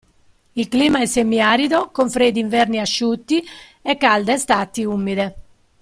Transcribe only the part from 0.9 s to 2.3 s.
è semi-arido con